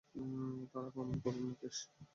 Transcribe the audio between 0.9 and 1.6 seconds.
প্রমাণ পাবে